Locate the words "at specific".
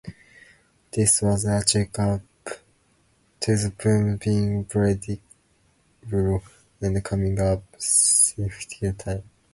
7.37-8.97